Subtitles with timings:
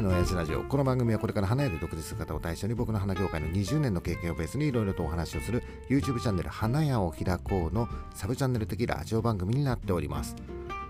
[0.00, 0.62] 屋の親父ラジオ。
[0.62, 10.36] この番組はこれから花屋で独立する方を対象に僕の花業界の20年の経験をベースにいろいろとお話をする YouTube チャンネル花屋を開こうのサブチャンネル的ラジオ番組になっております。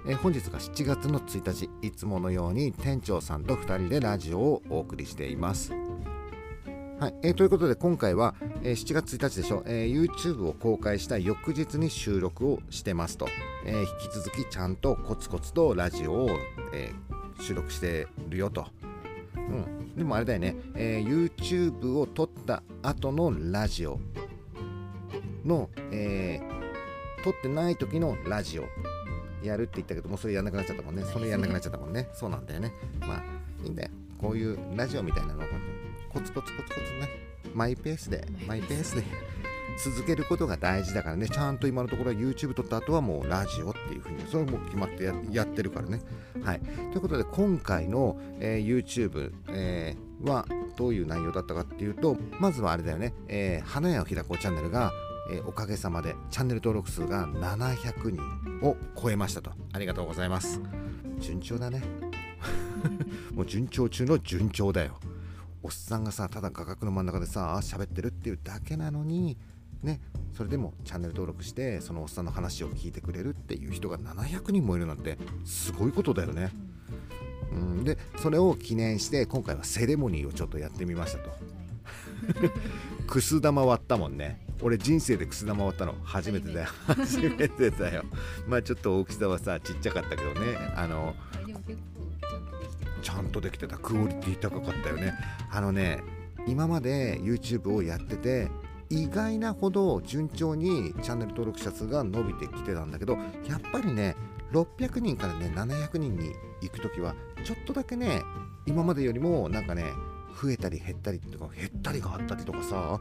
[0.07, 1.68] え本日が7月の1日。
[1.82, 5.72] いつものように店長さんと2人でラジオをお送りしています。
[7.00, 13.27] はい、えーということで今回は、えー7月1日でしょ、えー YouTube を公開した翌日に収録をしてますと、
[13.66, 16.31] えー引き続きちゃんとコツコツとラジオを、
[16.72, 18.67] えー収録してるよと、
[19.49, 23.99] うん、でもあれだよね、えー YouTube を撮った後のラジオ。
[25.44, 26.61] の、えー
[27.22, 28.64] 撮ってない時のラジオ。
[29.43, 31.03] やるって言ったけどもうそれやんなくなっちゃったもんね。
[31.04, 32.08] それやんなくなっちゃったもんね。
[32.14, 32.72] そうなんだよね。
[33.00, 33.22] まあ
[33.64, 33.91] いいんだよ。
[34.19, 35.47] こういうラジオみたいなのを
[36.11, 37.08] コツコツコツコツね。
[37.55, 39.05] マイペースでマイペースで
[39.84, 41.28] 続けることが大事だからね。
[41.28, 46.00] ちゃんと今のところは YouTube 撮った後はもうラジオっていうふうにそれも決まってやってるからね。
[46.42, 46.61] はい。
[46.61, 50.44] ということで今回の、えー YouTube、えーは
[50.77, 54.92] どういう内容だったかっていうとまずはあれだよね、えー花屋を開こうチャンネルが、
[55.32, 59.52] えおかげさまでチャンネル登録数が700人を超えましたと。
[59.72, 60.60] ありがとうございます。
[61.20, 61.83] 順調だね。
[63.33, 64.98] もう順調中の順調だよ。
[65.62, 69.36] おっさんがさただ画角の真ん中でさ喋ってるっていうだけなのに
[69.83, 70.00] ね
[70.33, 76.50] それでもチャンネル登録してそのおっさんの話を聞いてくれるっていう人が700人もいるなんてすごいことだよね、
[77.53, 81.31] うん、でそれを記念して今回はセレモニーをちょっとやってみましたと。
[83.06, 84.47] くす玉割ったもんね。
[84.62, 86.69] 俺人生でくす玉割ったの初めてだよ。
[86.86, 87.70] 初めて。
[87.70, 88.05] だよ。
[88.47, 90.56] まあちょっと大きさはさちっちゃかったけどね。
[90.77, 91.14] あの
[93.03, 93.78] ちゃんとできてた。
[93.78, 95.14] クオリティ高かったよね。
[95.51, 96.03] あのね
[96.47, 98.48] 今まで YouTube をやってて
[98.91, 103.14] 意外なほど順調にチャンネル登録者数が伸びてきてたんだけど
[103.48, 104.16] やっぱりね
[104.52, 108.22] 600人からね700人に行く時はちょっとだけね
[108.66, 109.84] 今までよりもなんかね
[110.42, 113.01] 増えたり減ったりとか減ったりがあったりとかさ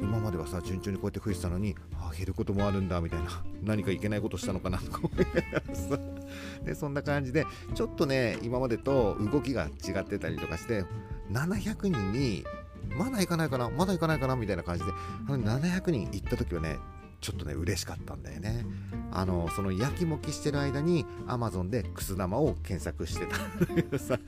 [0.00, 5.98] 今まではさ順調にこうやって増えてたのにあ減ることもあるんだみたいな 何かいけないことしたのかなとか思いながらさ。
[6.64, 7.44] でそんな感じで
[7.74, 10.84] ちょっとね今までと動きが違ってたりとかして
[11.32, 12.44] 700人に
[12.96, 14.90] まだ行かないかなまだ行かないかなみたいな感じで
[15.28, 16.78] あの700人行った時はね
[17.20, 18.64] ちょっとね嬉しかったんだよね。
[19.12, 23.36] あのその焼きもきしてる間に Amazon でくす玉を検索してた。
[23.36, 24.18] んだけどさ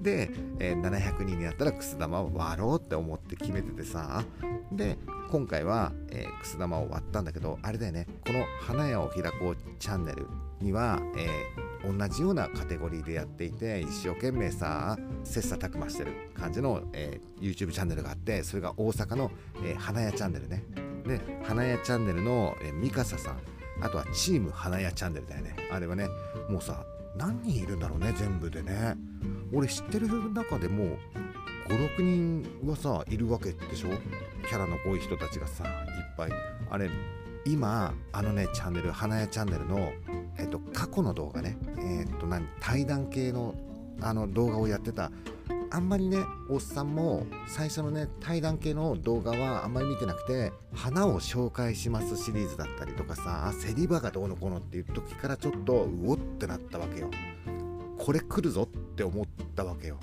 [0.00, 4.22] で、えー700人になったらくす玉を割ろうって思って決めててさ
[4.70, 4.98] で
[5.30, 10.26] 今回は、えーくす玉を割ったんだけどあれだよねこの花屋を開こうチャンネル
[10.60, 19.30] には、えー同じようなカテゴリーでやっていて一生懸命さ切磋琢磨してる感じの、えー YouTube チャンネルがあってそれが大阪の、
[19.64, 20.62] えー花屋チャンネルね。
[21.06, 23.38] で花屋チャンネルの、えー、ミカサさん
[23.80, 25.56] あとはチーム花屋チャンネルだよね。
[25.72, 26.06] あれはね
[26.48, 26.84] もうさ
[27.16, 28.94] 何人いるんだろうね全部でね。
[29.52, 30.96] 俺知ってる中でも
[31.68, 33.88] 56人はさいるわけでしょ？
[34.48, 35.70] キャラの多い人たちがさいっ
[36.16, 36.30] ぱい。
[36.70, 36.88] あれ
[37.44, 39.92] 今あのねチャンネル花屋チャンネルの、
[40.38, 41.56] えっと、過去の動画ね。
[41.78, 42.46] えっと何？
[42.60, 43.54] 対談系の
[44.00, 45.10] あの動画をやってた。
[45.74, 46.18] あんまりね
[46.50, 57.10] おっさんも最初のね対談系の動画はあんまり見てなくて花を紹介しますシリーズだったりとかさ競り場がどうのこうのっていう時からちょっとうおってなったわけよ。
[57.96, 58.66] これ来るぞっ
[58.96, 59.26] て思っ
[59.56, 59.98] たわけよ。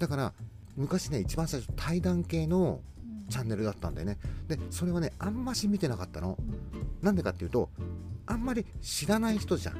[0.00, 0.32] だから
[0.76, 2.80] 昔ね一番最初対談系の
[3.28, 4.18] チャンネルだったんだよね。
[4.48, 6.38] でそれはねあんまし見てなかったの。
[7.00, 7.70] なんでかっていうと
[8.26, 9.76] あんまり知らない人じゃん。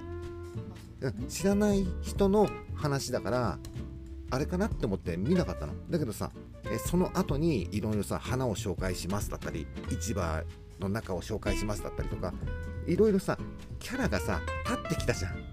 [1.29, 3.59] 知らない人の話だから
[4.31, 5.75] あれかなって思って見なかったの。
[5.91, 6.31] だけどさ
[6.71, 10.43] えその後にいろいろさ花を紹介しますだったり市場
[10.81, 12.33] の中を紹介しますだったりとか
[12.87, 13.39] いろいろさ
[13.79, 15.52] キャラがさ立ってきたじゃん。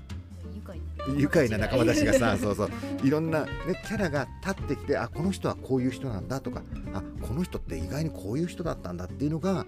[1.16, 2.70] 愉快な仲間たちがさ そうそう。
[3.04, 3.50] いろんな、ね、
[3.86, 6.62] キャラが立ってきてあこの人はこういう人なんだとか
[6.94, 9.66] あこの人って意外にこういう人だったんだっていうのが、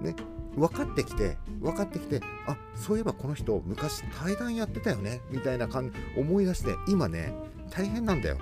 [0.00, 0.14] ね、
[0.56, 7.32] 分かってきて分かってきてあそういえばこの人昔対談やってたよねみたいな感じ思い出して今ね
[7.70, 8.38] 大変なんだよ。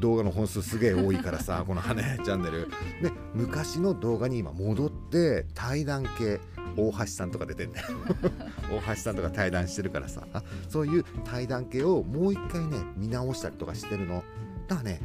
[0.00, 2.68] 動画の本数すげえ多いからさこの花屋チャンネル。
[3.02, 6.40] で昔の動画に今戻って対談系
[6.76, 7.86] 大橋さんとか出てんだよ。
[8.86, 10.26] 大橋さんとか対談してるからさ。
[10.68, 14.22] そういう対談系をもう一回ね見直したりとかしてるの。
[14.66, 15.00] だからね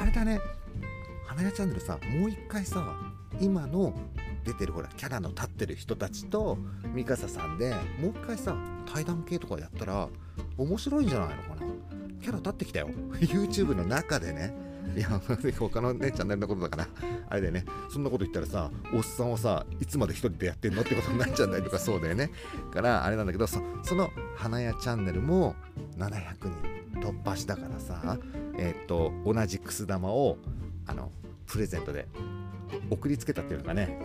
[0.00, 0.40] あれだね。
[1.26, 2.96] 花屋チャンネルさもう一回さ
[3.40, 3.92] 今の
[4.44, 6.58] 出てるほらキャラの立ってる人たちと
[6.94, 8.56] ミカサさんでもう一回さ
[8.92, 10.08] 対談系とかやったら
[10.56, 11.62] 面白いんじゃないのかな。
[12.20, 12.88] キャラ立ってきたよ。
[13.20, 14.54] YouTube の中でね
[14.96, 15.08] いや
[15.58, 16.88] 他のねチャンネルのことだから
[17.28, 17.64] あれだよね。
[17.90, 22.30] そんなこと言ったらさおっさんはさいつまで一人でやってんのってことになっちゃうんだよとかそうだよね。
[22.72, 25.54] からあれなんだけどそその花屋チャンネルも
[25.98, 26.10] 700
[26.92, 28.18] 人突破したからさ
[28.56, 30.38] えー、と同じくす玉を
[30.86, 31.10] あの
[31.46, 32.06] プレゼントで
[32.90, 34.00] 送りつけたっていうのかね。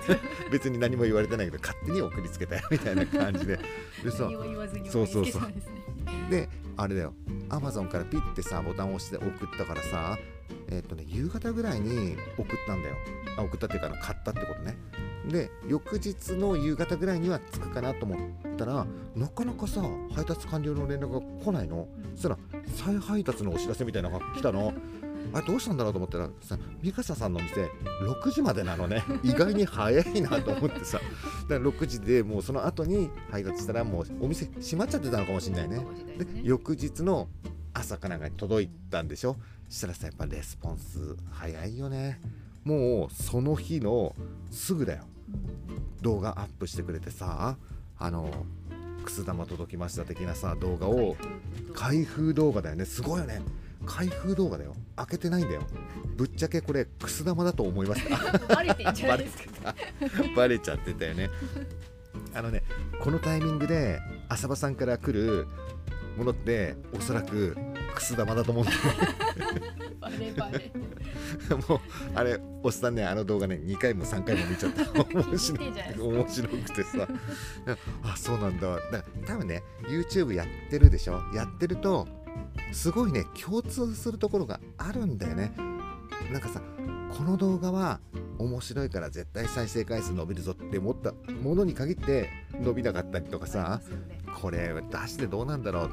[0.50, 3.58] 別に何も言われてないけど勝手に送りつけたよみたいな感じで。
[4.04, 5.80] でさ何も言わずにそうそうそう送りつけたんですね。
[6.30, 6.48] で
[6.80, 7.12] あれだよ。
[7.50, 10.18] アマゾンからピッてさボタンを押して送ったからさ
[10.70, 12.96] えっ、とね夕方ぐらいに送ったんだよ。
[13.36, 14.78] あ送ったっていうか買ったってことね。
[15.28, 19.82] で翌日の夕方ぐらいには着くかなと思ったらなかなかさ
[20.14, 21.86] 配達完了の連絡が来ないの。
[22.14, 22.38] そしたら
[22.74, 24.72] 再配達のお知らせみたいなのが来たの。
[25.32, 27.70] あれどうしたんだろうと思ったらさ三笠さんの店
[28.02, 29.04] 6時までなのね。
[29.22, 31.00] 意外に早いなと思ってさ。
[31.48, 35.84] だから6時でもうその後に配達したらもうお店閉まっちゃってたのかもしれないね。
[36.18, 37.28] で翌日の
[37.72, 39.36] 朝かなんかに届いたんでしょ。
[39.68, 42.20] したらさやっぱレスポンス早いよね。
[42.64, 44.14] もうその日の
[44.50, 45.04] すぐだよ。
[46.02, 47.56] 動画アップしてくれてさ
[47.98, 48.30] あの
[49.04, 51.16] くす玉届きました的なさ動画を
[51.74, 52.84] 開封動画だよね。
[52.84, 53.40] すごいよね
[53.86, 54.74] 開封動画だよ。
[54.96, 55.62] 開けてないんだよ。
[56.16, 59.74] ぶっちゃけこれくす玉だと思いました バレてんじゃないですか。
[60.36, 61.30] バレちゃってたよね。
[62.34, 62.62] あのね
[63.00, 65.46] このタイミングで浅場さんから来る
[66.16, 67.56] ものっておそらく
[67.94, 68.78] くす玉だと思うんだよ
[70.00, 70.70] バレバレ。
[71.68, 71.80] もう
[72.14, 74.92] あれおっさんねあの動画ね2回も3回も見ちゃった。
[74.92, 75.64] 面白
[75.98, 77.08] 面白くてさ。
[78.02, 78.74] あそうなんだ。
[78.74, 81.20] だから多分ね YouTube やってるでしょ？
[81.34, 82.06] やってると
[82.72, 85.52] すごいね共通するところがあるんだよね。
[86.32, 86.62] なんかさ
[87.16, 88.00] この動画は
[88.38, 91.12] 面白いから絶対再生回数伸びるぞって思った
[91.42, 92.28] ものに限って
[92.60, 93.80] 伸びなかったりとかさ
[94.40, 95.90] これ出してどうなんだろう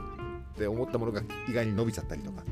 [0.54, 2.44] って思ったものが意外に伸びちゃったりとか。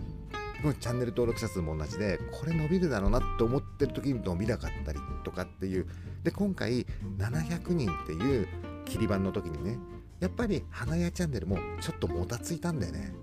[0.73, 5.85] チャンネル登録者数も同じでこれ伸びるだろうなって思ってる時に伸びなかったりとかっていう。
[6.23, 6.87] で今回
[7.19, 8.47] 700人っていう
[8.83, 9.77] 切り板の時にね
[10.19, 13.13] やっぱり花屋チャンネルもちょっともたついたんだよね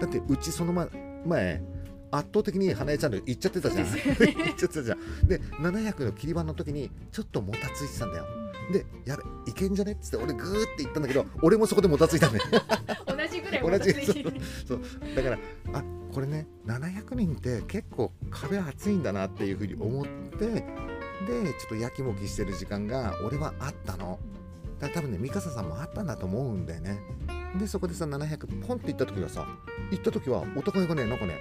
[0.00, 0.88] だってうちその前
[1.26, 1.62] 前
[2.10, 3.92] 圧倒的に花屋チャンネル行っちゃってたじゃん。
[3.92, 4.00] ね。
[4.04, 5.26] 行っちゃってたじゃん。
[5.26, 8.26] で700の切り板の時にちょっともたついてたんだよ。
[8.72, 9.92] でやべいけんじゃね？
[9.92, 12.44] っつって俺グーって言ったんだけど俺もそこでもたついたんだよ。
[13.06, 14.24] 同じぐらい 同じ同じ
[14.66, 14.80] そう
[15.16, 15.38] だから
[15.72, 20.06] あこれね700人って結構壁厚いんだなっていうふうに思っ
[20.38, 20.62] てで
[21.58, 24.18] ちょっとやきもきしてる時間が俺はあったの。
[24.78, 27.00] だから多分ね三笠さんもあったんだと思うんだよね。
[27.58, 29.46] でそこでさ700ポンって行った時はさ
[29.94, 31.38] 行った時はお互いがねなんかね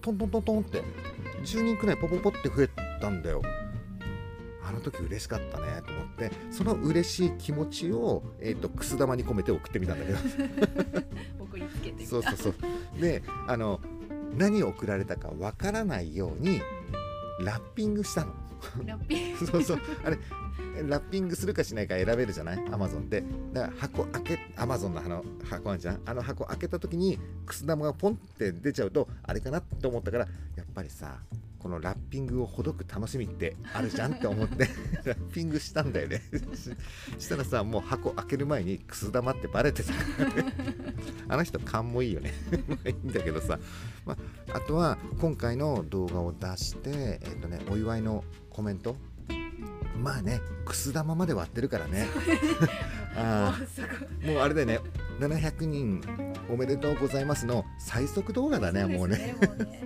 [0.00, 0.82] トントントントンって
[1.42, 2.68] 10人くらいポポポって増え
[3.00, 3.42] たんだよ。
[4.62, 10.18] あの時嬉しかったねと思ってその嬉しい気持ちを、えー、とくす玉に込めて送ってみたんだけど。
[11.42, 12.54] 送りつけてそうそうそう。
[13.00, 13.80] であの
[14.36, 16.60] 何送られたかわからないように
[17.40, 18.34] ラッピングしたの。
[18.84, 19.46] ラッピング。
[19.46, 19.80] そうそう。
[20.04, 20.18] あれ
[20.88, 22.64] ラッピングするかしないか選べるじゃない？
[22.70, 23.22] アマゾンで
[23.52, 26.00] だから箱開けアマゾンのあの箱あるじゃん？
[26.06, 31.18] あの箱開けた時にくす玉がポンって出ちゃうとあれかなって思ったからやっぱりさ
[31.58, 34.66] このラッピングをほどく楽しみってあるじゃんって思って
[35.04, 36.22] ラッピングしたんだよね。
[37.18, 39.92] したらさもう箱開ける前にくす玉ってバレてた
[41.28, 42.32] あの人勘もいいよね。
[42.66, 43.58] まあいいんだけどさ、
[44.06, 44.16] ま
[44.48, 48.96] あ、あとは今回の動画を出して、えっとね、お祝いのコメント
[49.96, 52.06] まあねくす玉まで割ってるからね。
[53.16, 53.58] あ
[54.24, 54.80] もうあれだよね
[55.20, 56.00] 700人
[56.48, 59.34] おめでとうございますの最速動画だねもうね。
[59.40, 59.80] もうね。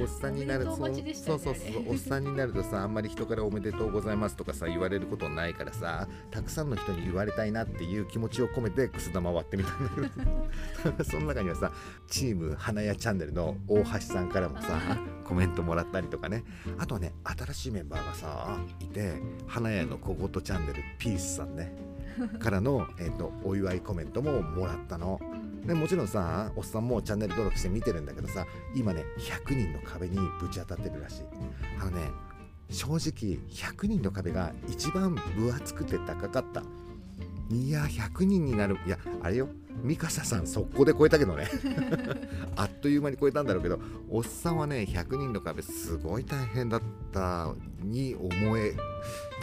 [0.00, 11.04] おっさんになるとう待ちでしたそうそうそうおっさんになるとさあんまり人からおめでとうございますとかさ言われることないからさたくさんの人に言われたいなっていう気持ちを込めてくす玉割ってみたんだけど。
[11.04, 11.70] その中にはさ
[12.08, 14.80] チーム花屋チャンネルの大橋さんからもさ
[15.24, 16.42] コメントもらったりとかね。
[16.78, 21.94] あとはね新しいメンバーがさいて花屋の小言チャンネルピースさんね
[22.38, 25.20] からの、えー、とお祝いコメントももらったの。
[25.66, 31.22] でもちろんさおっさんもチャンネル登録して見てるんだけどさ今ね100人の壁にぶち当たってるらしい。
[31.80, 32.10] あのね
[32.70, 36.62] 正直100人の壁が一番分厚くて高かった。
[37.50, 38.78] いや100人になる。
[38.86, 39.48] いやあれよ。
[39.82, 41.48] ミカサさん速攻で超えたけどね。
[42.56, 43.78] あっという間に超えたんだろうけど
[44.08, 48.74] おっさんはね100人の壁すごい大変だったに思え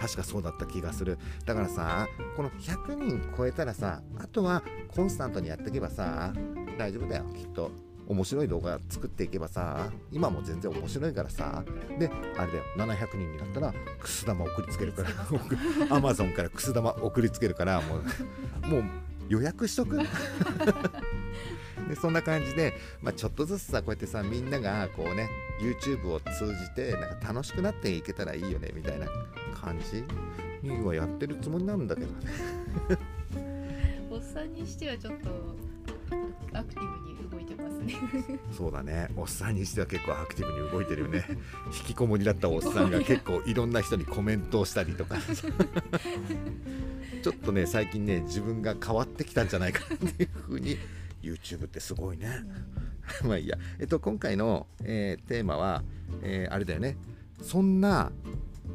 [0.02, 1.20] 確かそうだった気がする。
[1.46, 6.34] だからさこの100人超えたらさあとはコンスタントにやっていけばさ
[6.80, 7.26] 大丈夫だよ。
[7.36, 7.72] きっと
[8.08, 11.64] 面白い動画作っていけばさ今も全然面白いからさ。
[12.00, 12.64] であれだよ。
[12.78, 15.96] 700人になったらくす玉送りつけるから。
[15.96, 18.84] アマゾンからくす玉送りつけるからもうもう
[19.30, 20.00] 予約しとく。
[21.88, 25.30] でそんな感じで、まあ、ちょっとずつさこうやってさみんながこうね
[25.62, 29.08] YouTube を通じてなんか楽しくなっていけたらいいよねみたいな
[29.52, 30.04] 感じ？
[30.68, 32.14] にはやってるつもりなんだけどね。
[34.10, 35.30] おっさんにしてはちょっと
[36.54, 37.96] アクティブに動いてますね。
[38.56, 39.10] そうだね。
[39.16, 41.26] おっさんにしては結構アクティブに動いてるよね。
[41.74, 45.16] 引きこもりだったおっさんが結構いろんな人にコメントをしたりとか。
[47.24, 50.78] ちょっとね最近ね自分が変わってきたんじゃないかなっていうふうに
[51.22, 52.28] YouTube ってすごいね。
[53.24, 55.84] まあいいや、えっと、今回の、えーテーマは、
[56.22, 56.98] えーあれだよね。
[57.42, 58.12] そんな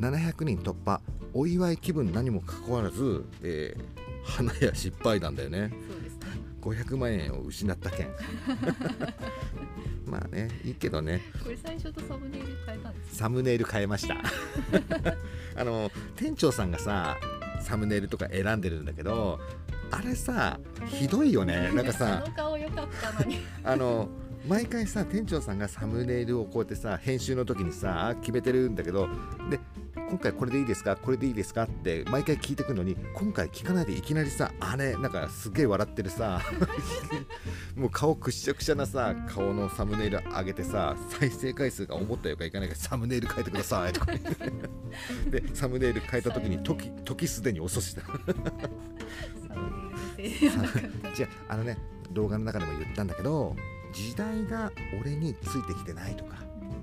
[0.00, 1.00] 700人突破
[1.32, 5.70] お祝い気分何もかかわらず、えー花や失敗談だよね。
[5.88, 6.26] そうですね。
[6.60, 8.08] 500万円を失った件。
[10.04, 11.22] まあねいいけどね。
[11.42, 14.16] これ最初とサムネイル変えたんですサムネイル変えました。
[15.56, 17.16] あの店長さんがさ
[17.60, 19.40] サムネイルとか選んでるんだけど
[19.90, 21.70] あれさひどいよね。
[21.74, 22.24] なんかさ
[23.64, 24.08] あの
[24.46, 29.08] 毎回さ店長さんがサムネイルをこうやってさ編集の時にさ決めてるんだけど
[29.50, 29.58] で
[30.08, 30.96] 今回これでいいですか？
[30.96, 31.64] これでいいですか？
[31.64, 36.40] って毎回聞いてくるのに今回聞かないでいきなりさあれなんかすげえ笑ってるさ
[37.76, 43.92] もう顔くっしゃくしゃなさ顔のサムネイル上げてさ再生回数が思ったよかいかないかサムネイル変えてください。
[43.92, 44.12] と か
[45.30, 48.02] でサムネイル変えた時に時時すでに遅しだ。
[48.02, 48.32] サムネイ
[49.82, 50.82] ルのせいではなかっ
[51.14, 51.78] た違うあのね
[52.12, 53.56] 動画の中でも言ったんだけど
[53.92, 54.70] 時代が
[55.00, 56.36] 俺についてきてないとか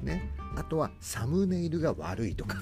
[0.03, 0.31] ね。
[0.55, 2.57] あとはサムネイルが悪いとか。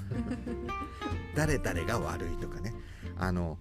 [1.36, 2.74] 誰々が悪いとかね。
[3.18, 3.58] あの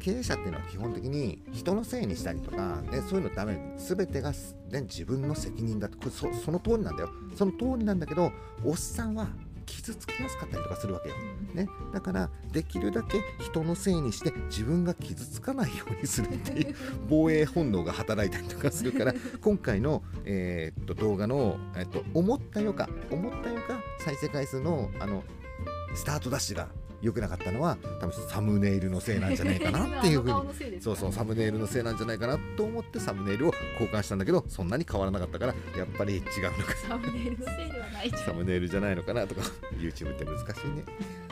[0.00, 3.74] 経営者っていうのは基本的に人のせいにしたりとか、ね、そういうのダメ。
[3.78, 7.10] 全てが、ね、自分の責任だってこれそその通りなんだよ。
[7.34, 8.30] その通りなんだけど
[8.64, 9.28] おっさんは
[9.64, 11.14] 傷つきやすかったりとかするわけよ、
[11.54, 16.74] ね、だからできるだけ人のせいにして自分が傷つかないようにするっていう
[17.08, 25.24] 防衛本能が働いたりとかするから今回の、えーっと動画の、えっと思ったよか思ったよか再生回数のあの
[25.94, 26.68] スタートダッシュが
[27.04, 30.80] 良くなかったのは多分サムネイルのせいなんじゃないかな っていうふうに。
[30.80, 36.26] そうそうサムネイルのせいなんじゃないかなと思ってサムネイルを交換したんだけどそんなに変わらなかったからやっぱり違うの
[36.64, 36.74] か。
[36.88, 39.42] サムネイルのせいではないサムネイルじゃないのかなとか
[39.78, 40.84] YouTube って難しいね。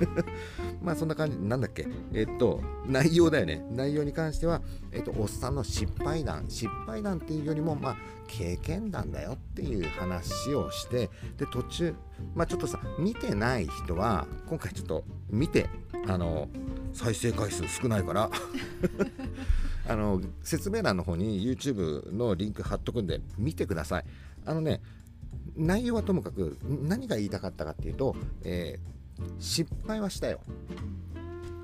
[0.82, 1.86] まあそんな感じなんだっけ？
[2.12, 3.64] えっと内容だよね。
[3.70, 4.60] 内容に関しては
[4.92, 6.44] えっとおっさんの失敗談。
[6.48, 7.96] 失敗談っていうよりもまあ
[8.28, 11.94] 経験談だよっていう話をしてで途中
[12.34, 15.68] まあちょっとさ見てない人は今回ちょっと見て
[16.06, 16.48] あの
[16.92, 18.30] 再生回数少ないから
[19.88, 24.04] あの説明欄の方に YouTube のリンク貼っとくんで見てください。
[24.44, 24.80] あのね
[25.56, 29.02] 内容はともかく何が言いたかったかっていうと、えー
[29.38, 30.40] 失敗はしたよ。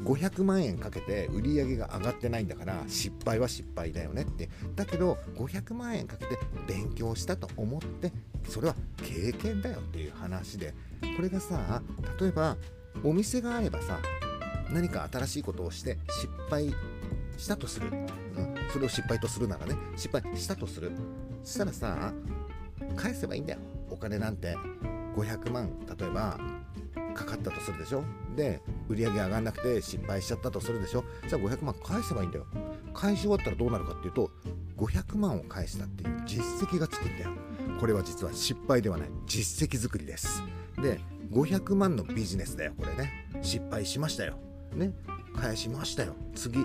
[0.05, 4.49] 500万円かけて売り上げが上がってないんだから失敗は失敗だよねって。
[4.75, 8.13] だけど500万円かけて勉強したと思って
[8.49, 10.75] それは経験だよっていう話で。
[11.17, 11.83] これがさ
[12.21, 12.57] 例えば
[13.03, 14.01] お店があればさ
[14.71, 16.75] 何か新しいことをして失敗
[17.37, 20.93] したとする、うん、それを失敗とするならね失敗したとする。
[21.45, 22.13] したらさ
[22.97, 23.61] 返せばいいんだよ。
[23.91, 24.57] お金なんて。
[25.19, 26.39] 500万例えば
[27.19, 28.05] かかったとするでしょ？
[28.37, 31.05] で売り上げ上がらなくて失敗しちゃったとするでしょ？
[31.29, 32.47] じゃあ500万返せばいいんだよ。
[32.95, 34.31] 返し終わったらどうなるかっていうと
[34.77, 37.31] 500万を返したっていう実績がつくんだよ。
[37.81, 39.09] これは実は失敗ではない。
[39.27, 40.43] 実績作りです。
[40.81, 41.01] で
[41.33, 43.27] 500万のビジネスだよこれね。
[43.43, 44.39] 失敗しましたよ。
[44.75, 44.93] ね
[45.35, 46.15] 返しましたよ。
[46.35, 46.59] 次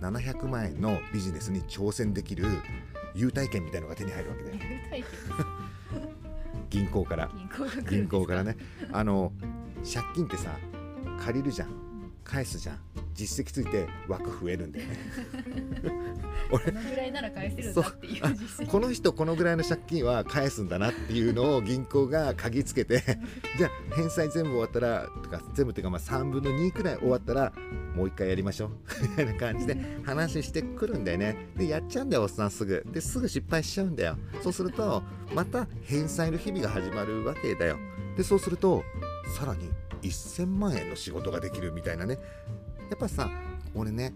[0.00, 2.44] 700万円のビジネスに挑戦できる
[3.14, 4.56] 優待券みたいのが手に入るわけだよ。
[4.56, 5.04] 入体験
[6.70, 7.30] 銀行から。
[7.88, 8.56] 銀行からね。
[8.92, 9.32] あの
[9.84, 10.56] 借金ってさ
[11.24, 11.92] 借りるじゃん。
[12.24, 12.78] 返すじゃん。
[13.14, 14.96] 実績ついて枠増えるんだよね。
[16.50, 18.70] このぐらいなら返せるんだっていうあ実績。
[18.70, 23.02] この人このぐらいの借金は返すんだなっていうのを銀行が鍵つけて
[23.58, 27.52] じゃあ返済全部終わったらとか全部っていうかまあ3分の2くらい終わったら
[27.94, 28.70] もう一回やりましょう。
[29.02, 31.48] みたいな感じで話してくるんだよね。
[31.56, 32.84] でやっちゃうんだよおっさんすぐ。
[32.90, 34.16] ですぐ失敗しちゃうんだよ。
[34.42, 35.02] そうすると
[35.34, 37.78] また返済の日々が始まるわけだよ。
[38.16, 38.84] でそうすると
[39.26, 39.70] さらに
[40.02, 42.18] 1000万円の仕事ができるみたいなね。
[42.90, 43.30] やっぱさ
[43.74, 44.12] 俺ね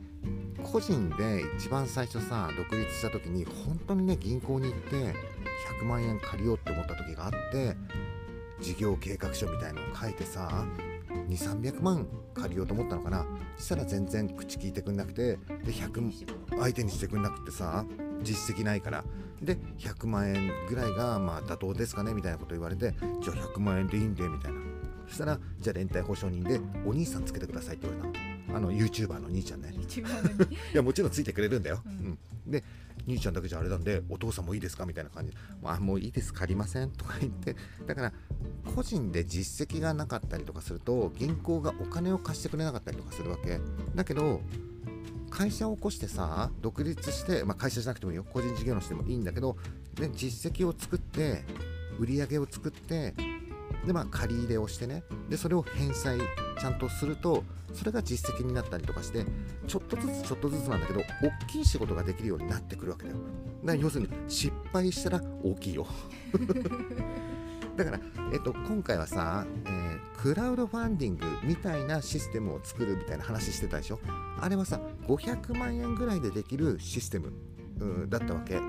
[0.63, 5.15] 個人で一番最初さ独立した時に本当にね銀行に行って
[5.81, 7.77] 100万円借りようって思った時があって
[8.61, 10.67] 事業計画書みたいのを書いてさ
[11.29, 13.27] 2300万借りようと思ったのかな。
[13.57, 15.39] そしたら全然口聞いてくんなくてで
[15.73, 17.85] 100相手にしてくんなくてさ
[18.23, 19.05] 実績ないから。
[19.41, 24.61] で100万円ぐらいがまあ妥当ですかねみたいなこと言われてじゃあ100万円でいいんでみたいな。
[25.09, 28.27] そしたらじゃあ連帯保証人でお兄さんつけてくださいって言われたの。
[28.57, 29.73] あの YouTuber の兄ちゃんね。
[29.73, 31.95] いやもちろんついてくれるんだよ、ううん。
[31.95, 32.65] んで
[33.07, 35.33] 兄ちゃんだけじゃあれなんでお父さんもいいですかみたいな感じ。
[35.33, 37.57] であもういいです借りませんとか言って。
[37.87, 38.13] だから
[38.75, 43.61] 個人で実績がなかったりとかすると銀行がお金を貸してくれなかったりとかするわけ。
[43.95, 44.41] だけど
[45.29, 48.25] 会社を起こしてさ独立して、まあ、会社じゃなくてもいいよ。
[48.25, 49.57] 個人事業主でもいいんだけど
[49.95, 51.45] で実績を作って
[51.99, 53.15] 売り上げを作って
[53.87, 56.19] でまあ借り入れをしてねでそれを返済
[56.59, 59.25] ちゃんとするとそれが実績になったりとかして
[59.67, 63.17] ちょっとずつちょっとずつなんだけど大きい仕事ができるようになってくるわけだよ。
[63.63, 65.87] だから要するに失敗したら大きいよ。
[67.77, 68.01] だから、
[68.33, 74.01] えっと、今回はさ、えー、クラウドファンディングみたいなシステムを作るみたいな話してたでしょ？
[74.41, 77.33] あれはさ500万円ぐらいでできるシステム
[78.09, 78.61] だったわけ。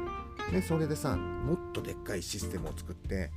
[0.51, 3.31] でそれでさもっとでっかいシステムを作って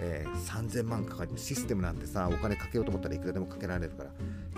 [0.00, 4.10] えー、3000万かかるシステムなんてさお金かけようと思ったらいくらでもかけられるから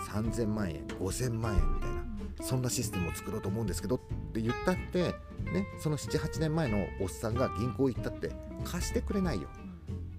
[0.05, 2.11] 3000万円5000万円みたいな
[2.43, 3.99] そんなシステムを作ろうと思うんですけどっ
[4.33, 5.15] て言ったって
[5.53, 8.33] ねその78年前のおっさんが銀行行ったって
[8.65, 9.49] 貸してくれないよ。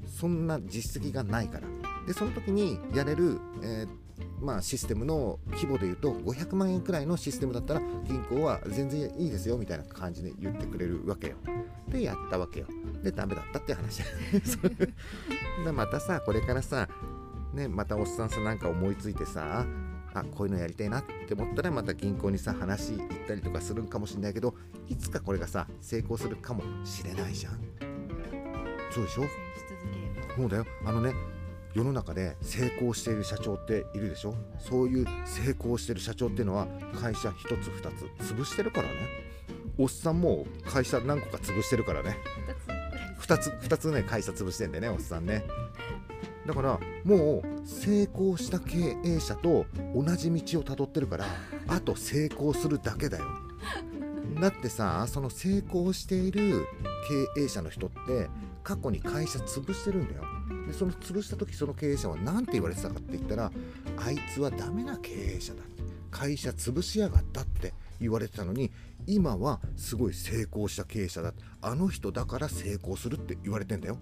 [0.05, 1.67] そんな実績がないから。
[2.05, 3.89] でその時にやれる、えー、
[4.41, 11.35] まあ、システムの規模で言うと500万円くらいのシステムだったら銀行は全然いいですよみたいな感じで言ってくれるわけよ。
[11.87, 12.65] でやったわけよ。
[13.03, 14.01] でダメだったって話。
[15.63, 16.89] でまたさこれからさ
[17.53, 19.65] ねまたおっさんさなんか思いついてさ
[20.13, 24.55] あこういうのやりたいなって思ったらまた銀行にさ話行ったりとかするかもしれないけど
[24.87, 27.59] いつかこれがさ成功するかもしれないじゃん。
[28.91, 29.23] そうでしょ？
[30.35, 30.65] そうだよ。
[30.85, 31.13] あのね
[31.73, 34.35] 世の中で成功している社長っているでしょ？
[34.59, 36.67] そういう成功してる社長っていうのは
[36.99, 38.93] 会社1つ2つ潰してるからね。
[39.77, 42.17] おっさんも会社何個か潰してるからね。
[43.21, 45.43] 2つ2つね会社潰してんでねおっさんね。
[46.45, 51.25] だからもう成功した経営者と同じ道をたどってるから
[51.67, 53.25] あと成功するだけだよ。
[54.41, 56.65] だってさその成功している
[57.35, 58.27] 経営者の人って
[58.63, 60.23] 過去に会社潰してるんだよ。
[60.67, 63.51] でその潰した時その経営者は何て言われてたかって言ったら
[63.97, 65.63] あいつはダメな経営者だ
[66.09, 68.71] 会社潰しやがったって言われてたのに
[69.07, 73.97] 今はすごい成功した経営者だあの人だから成功するって言われてんだよ。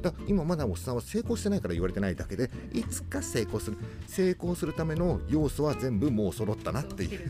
[0.00, 7.20] だ今まだおっさんは成功してないから言われてないだけでいつか成功する成功するための要素は全部もう揃ったなっていう。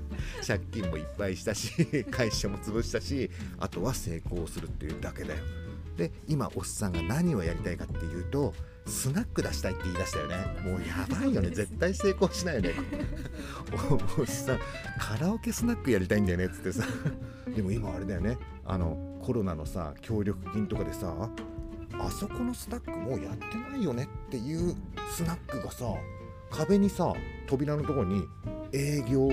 [0.46, 5.40] 借金もいっぱいしたし会社も潰したしあとは成功するっていうだけだよ
[5.96, 8.52] で今おっさんが何をやりたいかっていうと
[8.86, 10.36] スナック出したいって言い出したよね。
[10.62, 11.48] もうやばいよね。
[11.50, 12.74] 絶対成功しないよね。
[14.18, 14.58] おっさん
[14.98, 16.46] カラオケスナックやりたいんだよね。
[16.46, 16.84] っつってさ。
[17.54, 18.36] でも今あれだよね。
[18.66, 21.30] あのコロナのさ協力金とかでさ
[21.98, 24.74] あそこのスナックもうやってないよねっていう
[25.10, 25.86] スナックがさ
[26.50, 27.12] 壁にさ
[27.46, 28.24] 扉のところに
[28.72, 29.28] 営業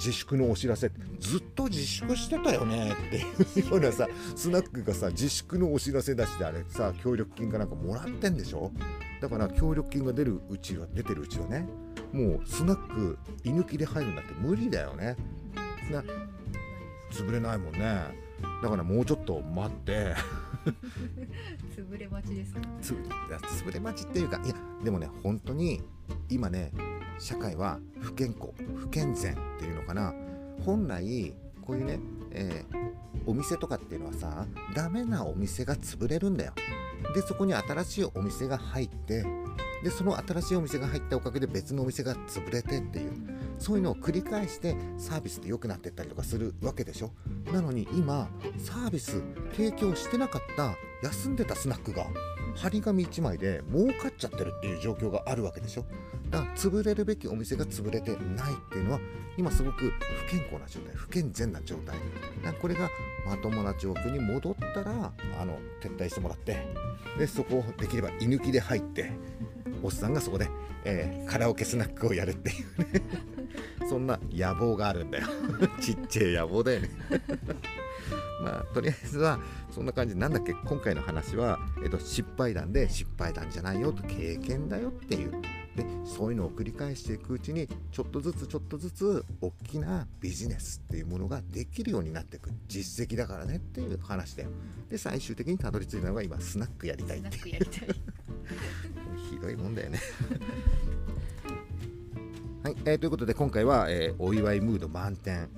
[0.00, 0.90] 自粛のお知らせ。
[1.18, 2.92] ずっと自粛してたよね。
[2.92, 8.72] っていうようなさスナックがさ自粛のお知らせ出してあれさ協力金かなんかもらってんでしょ？
[9.20, 11.68] だから協力金が出るうちは出てるうちはね
[12.12, 15.16] もうスナック居抜きで入るなんて無理だよね。
[15.90, 16.02] な
[17.12, 17.80] 潰れないもんね。
[18.62, 20.14] だからもうちょっと待って。
[21.76, 22.60] 潰れ待ちですか？
[22.80, 25.82] つ潰れ待ちっていうかいやでもね本当に
[26.28, 26.72] 今ね
[27.18, 30.14] 社会は不健康不健全っていうのかな。
[30.64, 32.00] 本来こういうね、
[32.32, 32.92] えー、
[33.26, 36.52] お店とかっていうのはさダメなお店が潰れるんだよ。
[37.14, 39.24] でそこに新しいお店が入って
[39.82, 43.39] でその新しいお店が入ったおかげで別のお店が潰れてっていう。
[43.60, 47.12] そういうのを繰り返してサービスって良くなってったりとかするわけでしょ。
[47.52, 52.06] なのに今サービス提供してなかった休んでたスナックが
[52.56, 55.84] 張り紙1枚で儲かっちゃってるっていう状況があるわけでしょ。
[56.30, 59.00] だから潰れるべきお店が潰れてないっていうのは
[59.36, 59.90] 今すごく
[60.26, 61.96] 不健康な状態不健全な状態。
[62.42, 62.88] だこれが
[63.26, 66.66] まともな状況に戻ったらあの撤退してもらって
[67.18, 69.12] でそこをできれば居抜きで入って
[69.82, 70.48] おっさんがそこで、
[70.84, 73.02] えー、カラオケスナックをやるっていうね。
[73.88, 75.26] そんな野望があるんだよ。
[75.80, 76.90] ちっちゃい野望だよね。
[78.42, 79.38] まあとりあえずは
[79.70, 85.32] そんな感じなんだっけ今回の話は、えっと、失敗談で失敗談じゃないよと経験だよっていう。
[85.76, 92.50] でそういうのを繰り返していくうちにちょっとずつちょっとずつ大きなビジネスっていうものができるようになっていく。
[92.66, 94.50] 実績だからねっていう話だよ。
[94.88, 97.66] で最終的にたどり着いたのが今スナックやりたいっていう。
[99.40, 100.00] どいもんだよね
[102.62, 105.48] はい、えー、ということで今回は、えー、お祝いムード満点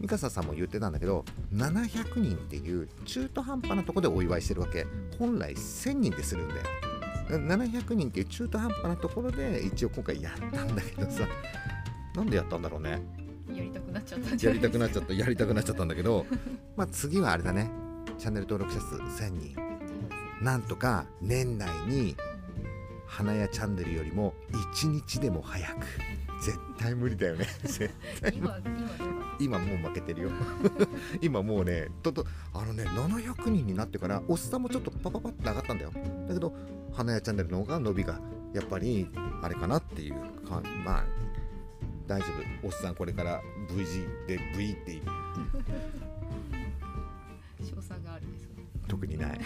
[0.00, 4.86] 三笠さんも言ってたんだけど700人っていう中途半端なとこでお祝いしてるわけ
[5.18, 6.60] 本来1000人でするんだよ
[7.28, 11.26] 700人っていう中途半端なところで一応今回やったんだけどさ
[12.14, 13.02] なんでやったんだろうね
[13.52, 16.26] やりたくなっちゃったやりたくなっちゃったやりたくなっちゃったんだけど
[16.76, 17.70] まあ次はあれだね
[18.18, 19.56] チャンネル登録者数1000人
[20.40, 22.16] なんとか年内に
[23.06, 24.34] 花屋チャンネルよりも
[24.74, 25.86] 1日でも早く。
[26.42, 27.46] 絶対無理だよね。
[27.64, 27.90] 絶
[28.20, 28.58] 対今
[29.38, 30.30] 今もう負けてるよ。
[31.22, 35.92] 今もうねととあのね700人になってからおっさんもちょっとパパパって上がったんだよ。
[36.28, 36.54] だけど
[36.92, 38.20] 花屋チャンネルの方が伸びが
[38.52, 39.08] やっぱり
[39.42, 40.14] あれかなっていう
[40.46, 41.04] かまあ
[42.06, 42.26] 大丈
[42.62, 42.66] 夫。
[42.66, 45.04] おっさんこれから V 字で V って言う。
[47.64, 48.26] 賞賛がある
[48.86, 49.40] 特にない。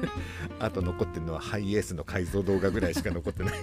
[0.58, 3.54] あと残ってるのはハイエースの改造動画ぐらいしか残ってない。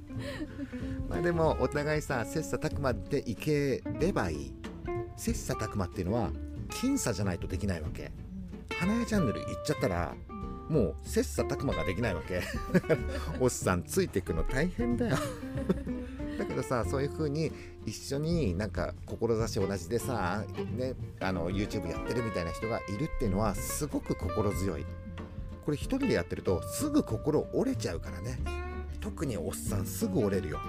[1.08, 4.52] まあでもお互いさ切磋琢磨でいければいい。
[5.16, 6.30] 切磋琢磨っていうのは
[6.68, 8.12] 僅差じゃないとできないわけ。
[8.78, 10.14] 花屋チャンネル行っちゃったら
[10.68, 12.42] もう切磋琢磨ができないわけ。
[13.40, 15.16] おっさんついていくの大変だよ。
[16.36, 17.52] だけどさそういう風に
[17.84, 20.44] 一緒になんか志同じでさ、
[20.76, 24.86] ね、あの YouTube やってるみたいな人がいるっていうのはすごく心強い。
[25.64, 28.38] これ一人でやってるとすぐ心折れちゃうからね。
[29.00, 30.60] 特におっさんすぐ折れるよ。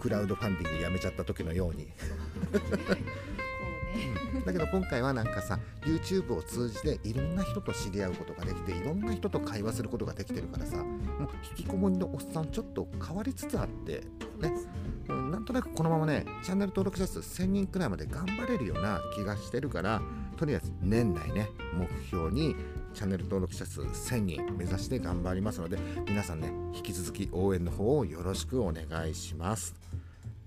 [0.00, 1.88] クラウドファンディングやめちゃった時のように。
[4.44, 10.86] だけど今回はなんかさ YouTube を通じていろんな人と知り合うことができていろんな人と会話することができてるからさもう
[11.50, 14.02] 引きこもりのおっさんちょっと変わりつつあって
[14.40, 14.52] ね
[15.08, 20.00] うんなんとなくこのままねチャンネル登録者数1000人くらいまで頑張れるような気がしてるから
[20.36, 22.54] とりあえず年内ね目標に
[22.94, 29.74] チャンネル登録者数1000人目指して頑張りますので皆さんね引き続き応援の方をよろしくお願いします。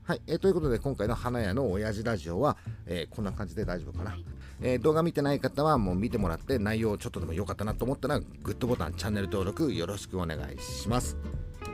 [0.09, 4.17] はい、えーということで今回の花屋の親父ラジオは、えーこんな感じで大丈夫かな、
[4.59, 11.15] えー動画見てない方はもう見てもらって内容ちょっとでも良かったなと思ったらグッドボタンチャンネル登録よろしくお願いします。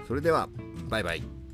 [0.06, 0.50] それでは
[0.90, 1.45] バイバイ。